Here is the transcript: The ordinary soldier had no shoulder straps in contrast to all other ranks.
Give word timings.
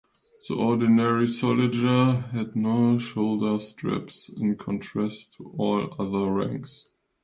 The 0.49 0.55
ordinary 0.55 1.27
soldier 1.27 2.21
had 2.31 2.55
no 2.55 2.97
shoulder 2.97 3.59
straps 3.63 4.29
in 4.35 4.57
contrast 4.57 5.33
to 5.33 5.53
all 5.59 5.93
other 5.99 6.27
ranks. 6.27 6.91